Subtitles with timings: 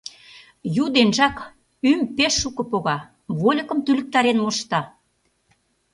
[0.83, 1.35] Ю денжак
[1.85, 2.97] ӱйым пеш шуко пога,
[3.39, 4.81] вольыкым тӱлыктарен мошта...